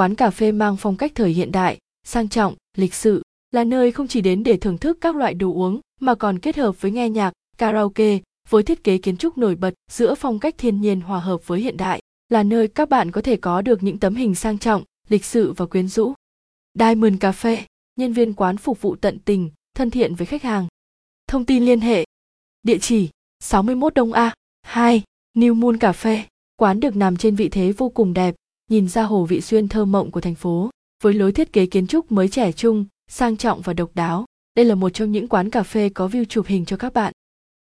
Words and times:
quán 0.00 0.14
cà 0.14 0.30
phê 0.30 0.52
mang 0.52 0.76
phong 0.76 0.96
cách 0.96 1.12
thời 1.14 1.30
hiện 1.30 1.52
đại, 1.52 1.78
sang 2.04 2.28
trọng, 2.28 2.54
lịch 2.76 2.94
sự, 2.94 3.22
là 3.50 3.64
nơi 3.64 3.92
không 3.92 4.08
chỉ 4.08 4.20
đến 4.20 4.42
để 4.42 4.56
thưởng 4.56 4.78
thức 4.78 4.98
các 5.00 5.16
loại 5.16 5.34
đồ 5.34 5.52
uống 5.52 5.80
mà 6.00 6.14
còn 6.14 6.38
kết 6.38 6.56
hợp 6.56 6.80
với 6.80 6.90
nghe 6.90 7.08
nhạc, 7.08 7.32
karaoke 7.58 8.18
với 8.48 8.62
thiết 8.62 8.84
kế 8.84 8.98
kiến 8.98 9.16
trúc 9.16 9.38
nổi 9.38 9.54
bật 9.54 9.74
giữa 9.90 10.14
phong 10.14 10.38
cách 10.38 10.54
thiên 10.58 10.80
nhiên 10.80 11.00
hòa 11.00 11.20
hợp 11.20 11.46
với 11.46 11.60
hiện 11.60 11.76
đại, 11.76 12.00
là 12.28 12.42
nơi 12.42 12.68
các 12.68 12.88
bạn 12.88 13.10
có 13.10 13.20
thể 13.20 13.36
có 13.36 13.62
được 13.62 13.82
những 13.82 13.98
tấm 13.98 14.14
hình 14.14 14.34
sang 14.34 14.58
trọng, 14.58 14.84
lịch 15.08 15.24
sự 15.24 15.52
và 15.52 15.66
quyến 15.66 15.88
rũ. 15.88 16.12
Diamond 16.78 17.16
Cafe, 17.16 17.56
nhân 17.96 18.12
viên 18.12 18.34
quán 18.34 18.56
phục 18.56 18.80
vụ 18.80 18.96
tận 18.96 19.18
tình, 19.24 19.50
thân 19.74 19.90
thiện 19.90 20.14
với 20.14 20.26
khách 20.26 20.42
hàng. 20.42 20.66
Thông 21.26 21.44
tin 21.44 21.64
liên 21.64 21.80
hệ. 21.80 22.04
Địa 22.62 22.78
chỉ 22.78 23.08
61 23.40 23.94
Đông 23.94 24.12
A, 24.12 24.34
2, 24.62 25.02
New 25.36 25.54
Moon 25.54 25.76
Cà 25.76 25.92
phê 25.92 26.24
Quán 26.56 26.80
được 26.80 26.96
nằm 26.96 27.16
trên 27.16 27.36
vị 27.36 27.48
thế 27.48 27.72
vô 27.72 27.88
cùng 27.88 28.14
đẹp, 28.14 28.34
nhìn 28.70 28.88
ra 28.88 29.02
hồ 29.02 29.24
vị 29.24 29.40
xuyên 29.40 29.68
thơ 29.68 29.84
mộng 29.84 30.10
của 30.10 30.20
thành 30.20 30.34
phố, 30.34 30.70
với 31.02 31.14
lối 31.14 31.32
thiết 31.32 31.52
kế 31.52 31.66
kiến 31.66 31.86
trúc 31.86 32.12
mới 32.12 32.28
trẻ 32.28 32.52
trung, 32.52 32.84
sang 33.08 33.36
trọng 33.36 33.60
và 33.60 33.72
độc 33.72 33.90
đáo. 33.94 34.24
Đây 34.54 34.64
là 34.64 34.74
một 34.74 34.90
trong 34.90 35.12
những 35.12 35.28
quán 35.28 35.50
cà 35.50 35.62
phê 35.62 35.88
có 35.88 36.08
view 36.08 36.24
chụp 36.24 36.46
hình 36.46 36.64
cho 36.64 36.76
các 36.76 36.92
bạn. 36.92 37.12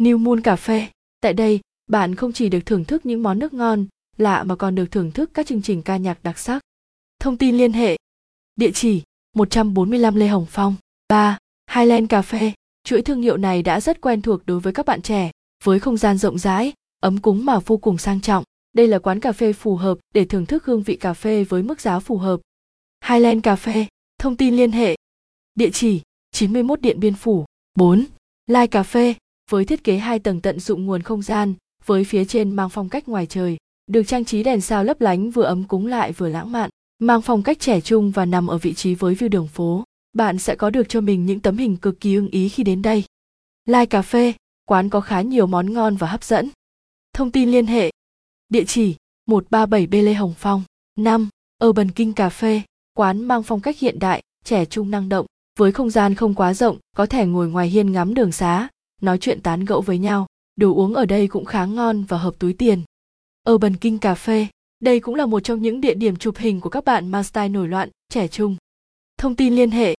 New 0.00 0.18
Moon 0.18 0.40
cà 0.40 0.56
phê 0.56 0.86
Tại 1.20 1.32
đây, 1.32 1.60
bạn 1.86 2.14
không 2.14 2.32
chỉ 2.32 2.48
được 2.48 2.66
thưởng 2.66 2.84
thức 2.84 3.06
những 3.06 3.22
món 3.22 3.38
nước 3.38 3.54
ngon, 3.54 3.86
lạ 4.16 4.42
mà 4.42 4.56
còn 4.56 4.74
được 4.74 4.90
thưởng 4.90 5.12
thức 5.12 5.30
các 5.34 5.46
chương 5.46 5.62
trình 5.62 5.82
ca 5.82 5.96
nhạc 5.96 6.22
đặc 6.22 6.38
sắc. 6.38 6.60
Thông 7.20 7.36
tin 7.36 7.56
liên 7.56 7.72
hệ. 7.72 7.96
Địa 8.56 8.70
chỉ 8.74 9.02
145 9.34 10.14
Lê 10.14 10.26
Hồng 10.26 10.46
Phong, 10.50 10.74
3, 11.08 11.38
Highland 11.74 12.08
cà 12.08 12.22
phê 12.22 12.52
Chuỗi 12.84 13.02
thương 13.02 13.22
hiệu 13.22 13.36
này 13.36 13.62
đã 13.62 13.80
rất 13.80 14.00
quen 14.00 14.22
thuộc 14.22 14.46
đối 14.46 14.60
với 14.60 14.72
các 14.72 14.86
bạn 14.86 15.02
trẻ, 15.02 15.30
với 15.64 15.78
không 15.78 15.96
gian 15.96 16.18
rộng 16.18 16.38
rãi, 16.38 16.72
ấm 17.00 17.18
cúng 17.18 17.44
mà 17.44 17.58
vô 17.58 17.76
cùng 17.76 17.98
sang 17.98 18.20
trọng. 18.20 18.44
Đây 18.76 18.88
là 18.88 18.98
quán 18.98 19.20
cà 19.20 19.32
phê 19.32 19.52
phù 19.52 19.76
hợp 19.76 19.98
để 20.14 20.24
thưởng 20.24 20.46
thức 20.46 20.64
hương 20.64 20.82
vị 20.82 20.96
cà 20.96 21.14
phê 21.14 21.44
với 21.44 21.62
mức 21.62 21.80
giá 21.80 21.98
phù 21.98 22.16
hợp. 22.18 22.40
Highland 23.08 23.46
Cafe, 23.46 23.84
thông 24.18 24.36
tin 24.36 24.56
liên 24.56 24.72
hệ. 24.72 24.96
Địa 25.54 25.70
chỉ 25.70 26.00
91 26.32 26.80
Điện 26.80 27.00
Biên 27.00 27.14
Phủ, 27.14 27.44
4, 27.74 28.04
Lai 28.46 28.68
Cà 28.68 28.82
Phê, 28.82 29.14
với 29.50 29.64
thiết 29.64 29.84
kế 29.84 29.96
hai 29.96 30.18
tầng 30.18 30.40
tận 30.40 30.60
dụng 30.60 30.86
nguồn 30.86 31.02
không 31.02 31.22
gian, 31.22 31.54
với 31.84 32.04
phía 32.04 32.24
trên 32.24 32.56
mang 32.56 32.70
phong 32.70 32.88
cách 32.88 33.08
ngoài 33.08 33.26
trời, 33.26 33.56
được 33.86 34.02
trang 34.02 34.24
trí 34.24 34.42
đèn 34.42 34.60
sao 34.60 34.84
lấp 34.84 35.00
lánh 35.00 35.30
vừa 35.30 35.44
ấm 35.44 35.64
cúng 35.64 35.86
lại 35.86 36.12
vừa 36.12 36.28
lãng 36.28 36.52
mạn, 36.52 36.70
mang 36.98 37.22
phong 37.22 37.42
cách 37.42 37.60
trẻ 37.60 37.80
trung 37.80 38.10
và 38.10 38.24
nằm 38.24 38.46
ở 38.46 38.58
vị 38.58 38.74
trí 38.74 38.94
với 38.94 39.14
view 39.14 39.28
đường 39.28 39.48
phố. 39.48 39.84
Bạn 40.12 40.38
sẽ 40.38 40.54
có 40.54 40.70
được 40.70 40.88
cho 40.88 41.00
mình 41.00 41.26
những 41.26 41.40
tấm 41.40 41.56
hình 41.56 41.76
cực 41.76 42.00
kỳ 42.00 42.14
ưng 42.14 42.28
ý 42.28 42.48
khi 42.48 42.62
đến 42.62 42.82
đây. 42.82 43.04
Lai 43.64 43.86
Cà 43.86 44.02
Phê, 44.02 44.32
quán 44.68 44.88
có 44.88 45.00
khá 45.00 45.20
nhiều 45.20 45.46
món 45.46 45.72
ngon 45.72 45.96
và 45.96 46.06
hấp 46.06 46.24
dẫn. 46.24 46.50
Thông 47.12 47.30
tin 47.30 47.50
liên 47.50 47.66
hệ. 47.66 47.90
Địa 48.48 48.64
chỉ 48.64 48.94
137B 49.28 50.04
Lê 50.04 50.14
Hồng 50.14 50.34
Phong, 50.38 50.62
5. 50.98 51.28
Urban 51.64 51.90
King 51.90 52.12
Cà 52.12 52.28
Phê, 52.28 52.62
quán 52.94 53.24
mang 53.24 53.42
phong 53.42 53.60
cách 53.60 53.78
hiện 53.78 53.98
đại, 53.98 54.22
trẻ 54.44 54.64
trung 54.64 54.90
năng 54.90 55.08
động, 55.08 55.26
với 55.58 55.72
không 55.72 55.90
gian 55.90 56.14
không 56.14 56.34
quá 56.34 56.54
rộng, 56.54 56.78
có 56.96 57.06
thể 57.06 57.26
ngồi 57.26 57.48
ngoài 57.48 57.68
hiên 57.68 57.92
ngắm 57.92 58.14
đường 58.14 58.32
xá, 58.32 58.68
nói 59.02 59.18
chuyện 59.18 59.40
tán 59.40 59.64
gẫu 59.64 59.80
với 59.80 59.98
nhau. 59.98 60.26
Đồ 60.56 60.74
uống 60.74 60.94
ở 60.94 61.04
đây 61.04 61.28
cũng 61.28 61.44
khá 61.44 61.64
ngon 61.64 62.04
và 62.04 62.18
hợp 62.18 62.34
túi 62.38 62.52
tiền. 62.52 62.82
Urban 63.50 63.76
King 63.76 63.98
Cà 63.98 64.14
Phê, 64.14 64.46
đây 64.80 65.00
cũng 65.00 65.14
là 65.14 65.26
một 65.26 65.40
trong 65.40 65.62
những 65.62 65.80
địa 65.80 65.94
điểm 65.94 66.16
chụp 66.16 66.36
hình 66.36 66.60
của 66.60 66.70
các 66.70 66.84
bạn 66.84 67.08
mang 67.08 67.24
style 67.24 67.48
nổi 67.48 67.68
loạn, 67.68 67.88
trẻ 68.08 68.28
trung. 68.28 68.56
Thông 69.18 69.36
tin 69.36 69.56
liên 69.56 69.70
hệ. 69.70 69.94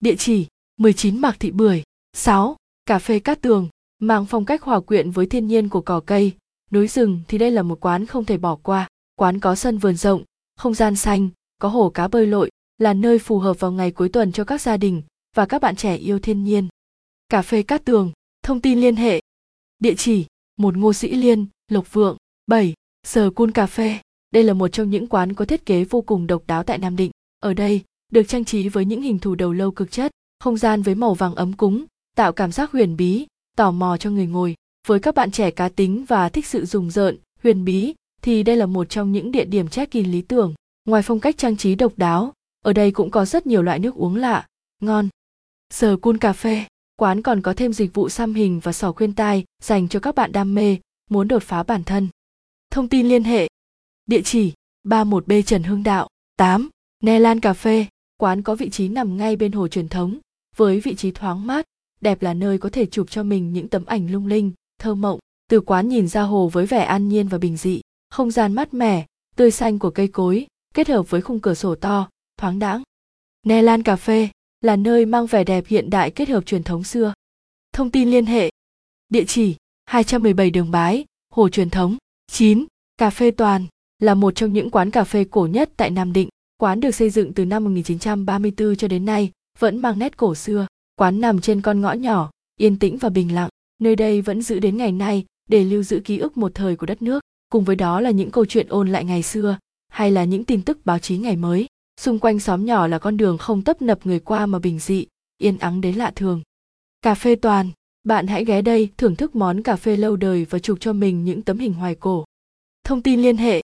Địa 0.00 0.14
chỉ 0.18 0.46
19 0.76 1.20
Mạc 1.20 1.36
Thị 1.40 1.50
Bưởi, 1.50 1.82
6. 2.12 2.56
Cà 2.86 2.98
phê 2.98 3.18
Cát 3.18 3.40
Tường, 3.40 3.68
mang 3.98 4.26
phong 4.26 4.44
cách 4.44 4.62
hòa 4.62 4.80
quyện 4.80 5.10
với 5.10 5.26
thiên 5.26 5.46
nhiên 5.46 5.68
của 5.68 5.80
cỏ 5.80 6.00
cây, 6.06 6.32
núi 6.72 6.88
rừng 6.88 7.20
thì 7.28 7.38
đây 7.38 7.50
là 7.50 7.62
một 7.62 7.80
quán 7.80 8.06
không 8.06 8.24
thể 8.24 8.38
bỏ 8.38 8.56
qua. 8.56 8.88
Quán 9.14 9.40
có 9.40 9.54
sân 9.54 9.78
vườn 9.78 9.96
rộng, 9.96 10.22
không 10.56 10.74
gian 10.74 10.96
xanh, 10.96 11.28
có 11.58 11.68
hồ 11.68 11.90
cá 11.90 12.08
bơi 12.08 12.26
lội, 12.26 12.50
là 12.78 12.94
nơi 12.94 13.18
phù 13.18 13.38
hợp 13.38 13.60
vào 13.60 13.72
ngày 13.72 13.90
cuối 13.90 14.08
tuần 14.08 14.32
cho 14.32 14.44
các 14.44 14.60
gia 14.60 14.76
đình 14.76 15.02
và 15.36 15.46
các 15.46 15.62
bạn 15.62 15.76
trẻ 15.76 15.96
yêu 15.96 16.18
thiên 16.18 16.44
nhiên. 16.44 16.68
Cà 17.28 17.42
phê 17.42 17.62
Cát 17.62 17.84
Tường, 17.84 18.12
thông 18.42 18.60
tin 18.60 18.80
liên 18.80 18.96
hệ. 18.96 19.20
Địa 19.78 19.94
chỉ: 19.94 20.26
một 20.56 20.76
Ngô 20.76 20.92
Sĩ 20.92 21.14
Liên, 21.14 21.46
Lộc 21.68 21.92
Vượng, 21.92 22.16
7, 22.46 22.74
Sờ 23.06 23.30
Cun 23.30 23.50
Cà 23.50 23.66
Phê. 23.66 23.98
Đây 24.30 24.42
là 24.42 24.52
một 24.52 24.68
trong 24.68 24.90
những 24.90 25.06
quán 25.06 25.34
có 25.34 25.44
thiết 25.44 25.66
kế 25.66 25.84
vô 25.84 26.00
cùng 26.00 26.26
độc 26.26 26.42
đáo 26.46 26.62
tại 26.62 26.78
Nam 26.78 26.96
Định. 26.96 27.10
Ở 27.40 27.54
đây, 27.54 27.82
được 28.12 28.22
trang 28.28 28.44
trí 28.44 28.68
với 28.68 28.84
những 28.84 29.02
hình 29.02 29.18
thù 29.18 29.34
đầu 29.34 29.52
lâu 29.52 29.70
cực 29.70 29.90
chất, 29.90 30.12
không 30.40 30.56
gian 30.56 30.82
với 30.82 30.94
màu 30.94 31.14
vàng 31.14 31.34
ấm 31.34 31.52
cúng, 31.52 31.84
tạo 32.16 32.32
cảm 32.32 32.52
giác 32.52 32.72
huyền 32.72 32.96
bí, 32.96 33.26
tò 33.56 33.70
mò 33.70 33.96
cho 33.96 34.10
người 34.10 34.26
ngồi. 34.26 34.54
Với 34.86 35.00
các 35.00 35.14
bạn 35.14 35.30
trẻ 35.30 35.50
cá 35.50 35.68
tính 35.68 36.04
và 36.08 36.28
thích 36.28 36.46
sự 36.46 36.64
rùng 36.64 36.90
rợn, 36.90 37.18
huyền 37.42 37.64
bí, 37.64 37.94
thì 38.22 38.42
đây 38.42 38.56
là 38.56 38.66
một 38.66 38.88
trong 38.88 39.12
những 39.12 39.32
địa 39.32 39.44
điểm 39.44 39.68
check-in 39.68 40.12
lý 40.12 40.22
tưởng. 40.22 40.54
Ngoài 40.84 41.02
phong 41.02 41.20
cách 41.20 41.38
trang 41.38 41.56
trí 41.56 41.74
độc 41.74 41.92
đáo, 41.96 42.32
ở 42.64 42.72
đây 42.72 42.90
cũng 42.90 43.10
có 43.10 43.24
rất 43.24 43.46
nhiều 43.46 43.62
loại 43.62 43.78
nước 43.78 43.94
uống 43.94 44.16
lạ, 44.16 44.46
ngon. 44.80 45.08
Sờ 45.70 45.96
cun 45.96 46.18
cà 46.18 46.32
phê, 46.32 46.64
quán 46.96 47.22
còn 47.22 47.42
có 47.42 47.54
thêm 47.54 47.72
dịch 47.72 47.94
vụ 47.94 48.08
xăm 48.08 48.34
hình 48.34 48.60
và 48.60 48.72
sò 48.72 48.92
khuyên 48.92 49.14
tai 49.14 49.44
dành 49.62 49.88
cho 49.88 50.00
các 50.00 50.14
bạn 50.14 50.32
đam 50.32 50.54
mê, 50.54 50.76
muốn 51.10 51.28
đột 51.28 51.42
phá 51.42 51.62
bản 51.62 51.84
thân. 51.84 52.08
Thông 52.70 52.88
tin 52.88 53.08
liên 53.08 53.24
hệ. 53.24 53.48
Địa 54.06 54.22
chỉ 54.24 54.52
31B 54.84 55.42
Trần 55.42 55.62
Hưng 55.62 55.82
Đạo, 55.82 56.08
8, 56.36 56.70
Ne 57.02 57.18
Lan 57.18 57.40
Cà 57.40 57.52
Phê. 57.52 57.86
Quán 58.16 58.42
có 58.42 58.54
vị 58.54 58.70
trí 58.70 58.88
nằm 58.88 59.16
ngay 59.16 59.36
bên 59.36 59.52
hồ 59.52 59.68
truyền 59.68 59.88
thống, 59.88 60.18
với 60.56 60.80
vị 60.80 60.94
trí 60.94 61.10
thoáng 61.10 61.46
mát, 61.46 61.66
đẹp 62.00 62.22
là 62.22 62.34
nơi 62.34 62.58
có 62.58 62.68
thể 62.68 62.86
chụp 62.86 63.10
cho 63.10 63.22
mình 63.22 63.52
những 63.52 63.68
tấm 63.68 63.84
ảnh 63.84 64.10
lung 64.10 64.26
linh, 64.26 64.52
thơ 64.82 64.94
mộng. 64.94 65.18
Từ 65.50 65.60
quán 65.60 65.88
nhìn 65.88 66.08
ra 66.08 66.22
hồ 66.22 66.48
với 66.48 66.66
vẻ 66.66 66.84
an 66.84 67.08
nhiên 67.08 67.28
và 67.28 67.38
bình 67.38 67.56
dị, 67.56 67.80
không 68.10 68.30
gian 68.30 68.52
mát 68.52 68.74
mẻ, 68.74 69.06
tươi 69.36 69.50
xanh 69.50 69.78
của 69.78 69.90
cây 69.90 70.08
cối, 70.08 70.46
kết 70.74 70.88
hợp 70.88 71.10
với 71.10 71.20
khung 71.20 71.40
cửa 71.40 71.54
sổ 71.54 71.74
to, 71.74 72.08
thoáng 72.36 72.58
đãng. 72.58 72.82
Ne 73.46 73.62
Lan 73.62 73.82
Cà 73.82 73.96
Phê 73.96 74.28
là 74.60 74.76
nơi 74.76 75.06
mang 75.06 75.26
vẻ 75.26 75.44
đẹp 75.44 75.64
hiện 75.66 75.90
đại 75.90 76.10
kết 76.10 76.28
hợp 76.28 76.46
truyền 76.46 76.62
thống 76.62 76.84
xưa. 76.84 77.12
Thông 77.72 77.90
tin 77.90 78.10
liên 78.10 78.26
hệ. 78.26 78.50
Địa 79.08 79.24
chỉ 79.24 79.56
217 79.86 80.50
Đường 80.50 80.70
Bái, 80.70 81.04
Hồ 81.32 81.48
Truyền 81.48 81.70
Thống. 81.70 81.96
9. 82.30 82.64
Cà 82.96 83.10
phê 83.10 83.30
Toàn 83.30 83.66
là 83.98 84.14
một 84.14 84.34
trong 84.34 84.52
những 84.52 84.70
quán 84.70 84.90
cà 84.90 85.04
phê 85.04 85.24
cổ 85.30 85.46
nhất 85.46 85.70
tại 85.76 85.90
Nam 85.90 86.12
Định. 86.12 86.28
Quán 86.56 86.80
được 86.80 86.90
xây 86.90 87.10
dựng 87.10 87.32
từ 87.32 87.44
năm 87.44 87.64
1934 87.64 88.76
cho 88.76 88.88
đến 88.88 89.04
nay, 89.04 89.30
vẫn 89.58 89.82
mang 89.82 89.98
nét 89.98 90.16
cổ 90.16 90.34
xưa. 90.34 90.66
Quán 90.96 91.20
nằm 91.20 91.40
trên 91.40 91.60
con 91.60 91.80
ngõ 91.80 91.92
nhỏ, 91.92 92.30
yên 92.56 92.78
tĩnh 92.78 92.98
và 92.98 93.08
bình 93.08 93.34
lặng. 93.34 93.50
Nơi 93.82 93.96
đây 93.96 94.20
vẫn 94.20 94.42
giữ 94.42 94.58
đến 94.58 94.76
ngày 94.76 94.92
nay 94.92 95.24
để 95.48 95.64
lưu 95.64 95.82
giữ 95.82 96.00
ký 96.04 96.18
ức 96.18 96.36
một 96.36 96.52
thời 96.54 96.76
của 96.76 96.86
đất 96.86 97.02
nước. 97.02 97.20
Cùng 97.50 97.64
với 97.64 97.76
đó 97.76 98.00
là 98.00 98.10
những 98.10 98.30
câu 98.30 98.44
chuyện 98.44 98.66
ôn 98.68 98.88
lại 98.88 99.04
ngày 99.04 99.22
xưa, 99.22 99.58
hay 99.88 100.10
là 100.10 100.24
những 100.24 100.44
tin 100.44 100.62
tức 100.62 100.78
báo 100.84 100.98
chí 100.98 101.18
ngày 101.18 101.36
mới. 101.36 101.66
Xung 102.00 102.18
quanh 102.18 102.40
xóm 102.40 102.64
nhỏ 102.64 102.86
là 102.86 102.98
con 102.98 103.16
đường 103.16 103.38
không 103.38 103.62
tấp 103.62 103.82
nập 103.82 104.06
người 104.06 104.20
qua 104.20 104.46
mà 104.46 104.58
bình 104.58 104.78
dị 104.78 105.06
yên 105.38 105.58
ắng 105.58 105.80
đến 105.80 105.94
lạ 105.94 106.12
thường. 106.16 106.42
Cà 107.02 107.14
phê 107.14 107.34
toàn 107.34 107.70
bạn 108.04 108.26
hãy 108.26 108.44
ghé 108.44 108.62
đây 108.62 108.88
thưởng 108.96 109.16
thức 109.16 109.36
món 109.36 109.62
cà 109.62 109.76
phê 109.76 109.96
lâu 109.96 110.16
đời 110.16 110.46
và 110.50 110.58
chụp 110.58 110.78
cho 110.80 110.92
mình 110.92 111.24
những 111.24 111.42
tấm 111.42 111.58
hình 111.58 111.72
hoài 111.72 111.94
cổ. 111.94 112.24
Thông 112.84 113.02
tin 113.02 113.22
liên 113.22 113.36
hệ. 113.36 113.62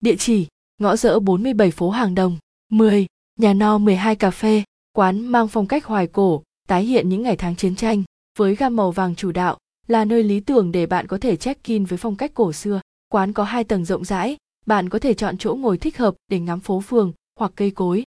Địa 0.00 0.16
chỉ 0.18 0.46
ngõ 0.78 0.96
rỡ 0.96 1.20
47 1.20 1.70
phố 1.70 1.90
Hàng 1.90 2.14
Đồng 2.14 2.38
10 2.70 3.06
nhà 3.38 3.54
no 3.54 3.78
12 3.78 4.16
cà 4.16 4.30
phê 4.30 4.62
quán 4.92 5.26
mang 5.26 5.48
phong 5.48 5.66
cách 5.66 5.84
hoài 5.84 6.06
cổ 6.06 6.42
tái 6.68 6.84
hiện 6.84 7.08
những 7.08 7.22
ngày 7.22 7.36
tháng 7.36 7.56
chiến 7.56 7.76
tranh 7.76 8.02
với 8.38 8.54
gam 8.54 8.76
màu 8.76 8.90
vàng 8.90 9.14
chủ 9.14 9.32
đạo 9.32 9.58
là 9.88 10.04
nơi 10.04 10.22
lý 10.22 10.40
tưởng 10.40 10.72
để 10.72 10.86
bạn 10.86 11.06
có 11.06 11.18
thể 11.18 11.36
check-in 11.36 11.84
với 11.84 11.98
phong 11.98 12.16
cách 12.16 12.30
cổ 12.34 12.52
xưa 12.52 12.80
quán 13.08 13.32
có 13.32 13.44
hai 13.44 13.64
tầng 13.64 13.84
rộng 13.84 14.04
rãi 14.04 14.36
bạn 14.66 14.88
có 14.88 14.98
thể 14.98 15.14
chọn 15.14 15.38
chỗ 15.38 15.54
ngồi 15.54 15.78
thích 15.78 15.98
hợp 15.98 16.14
để 16.28 16.40
ngắm 16.40 16.60
phố 16.60 16.80
phường 16.80 17.12
hoặc 17.38 17.52
cây 17.56 17.70
cối. 17.70 18.04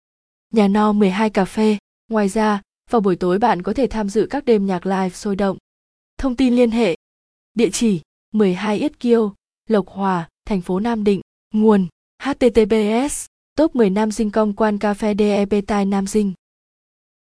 Nhà 0.52 0.68
no 0.68 0.92
12 0.92 1.30
cà 1.30 1.44
phê, 1.44 1.78
ngoài 2.08 2.28
ra, 2.28 2.62
vào 2.90 3.00
buổi 3.00 3.16
tối 3.16 3.38
bạn 3.38 3.62
có 3.62 3.72
thể 3.72 3.86
tham 3.86 4.08
dự 4.08 4.26
các 4.30 4.44
đêm 4.44 4.66
nhạc 4.66 4.86
live 4.86 5.10
sôi 5.10 5.36
động. 5.36 5.56
Thông 6.18 6.36
tin 6.36 6.56
liên 6.56 6.70
hệ. 6.70 6.96
Địa 7.54 7.70
chỉ 7.72 8.00
12 8.32 8.78
Yết 8.78 9.00
Kiêu, 9.00 9.34
Lộc 9.68 9.88
Hòa, 9.88 10.28
thành 10.44 10.60
phố 10.60 10.80
Nam 10.80 11.04
Định. 11.04 11.20
Nguồn 11.54 11.86
https 12.22 13.26
top 13.56 13.76
10 13.76 13.90
Nam 13.90 14.10
Dinh 14.10 14.30
Công 14.30 14.52
quan 14.52 14.78
cà 14.78 14.94
phê 14.94 15.14
DEP 15.18 15.66
Tai 15.66 15.84
Nam 15.84 16.06
Dinh 16.06 16.32